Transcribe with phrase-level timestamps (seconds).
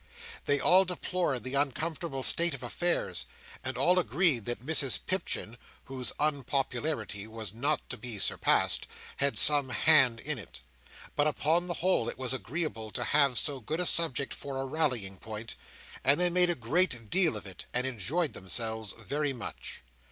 [0.47, 3.27] They all deplored the uncomfortable state of affairs,
[3.63, 8.87] and all agreed that Mrs Pipchin (whose unpopularity was not to be surpassed)
[9.17, 10.61] had some hand in it;
[11.15, 14.65] but, upon the whole, it was agreeable to have so good a subject for a
[14.65, 15.53] rallying point,
[16.03, 19.83] and they made a great deal of it, and enjoyed themselves very much.